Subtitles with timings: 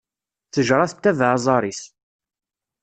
[0.47, 1.81] Ttejṛa tettabeɛ aẓar-is.